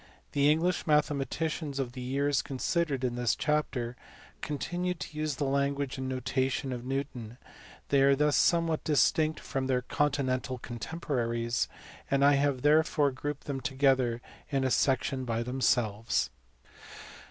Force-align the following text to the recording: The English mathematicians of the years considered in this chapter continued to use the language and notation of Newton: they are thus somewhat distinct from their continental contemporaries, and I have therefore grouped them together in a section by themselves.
The 0.31 0.49
English 0.49 0.87
mathematicians 0.87 1.77
of 1.77 1.91
the 1.91 2.01
years 2.01 2.41
considered 2.41 3.03
in 3.03 3.13
this 3.13 3.35
chapter 3.35 3.95
continued 4.41 4.99
to 5.01 5.15
use 5.15 5.35
the 5.35 5.43
language 5.43 5.99
and 5.99 6.09
notation 6.09 6.73
of 6.73 6.83
Newton: 6.83 7.37
they 7.89 8.01
are 8.01 8.15
thus 8.15 8.35
somewhat 8.35 8.83
distinct 8.83 9.39
from 9.39 9.67
their 9.67 9.83
continental 9.83 10.57
contemporaries, 10.57 11.67
and 12.09 12.25
I 12.25 12.33
have 12.33 12.63
therefore 12.63 13.11
grouped 13.11 13.43
them 13.45 13.61
together 13.61 14.21
in 14.49 14.63
a 14.63 14.71
section 14.71 15.23
by 15.23 15.43
themselves. 15.43 16.31